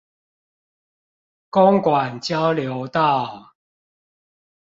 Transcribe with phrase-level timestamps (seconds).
[1.51, 3.53] 公館交流道